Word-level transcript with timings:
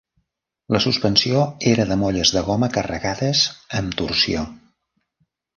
La 0.75 0.79
suspensió 0.85 1.43
era 1.73 1.85
de 1.91 1.99
molles 2.05 2.33
de 2.37 2.43
goma 2.49 2.71
carregades 2.79 3.47
amb 3.81 3.97
torsió. 4.03 4.51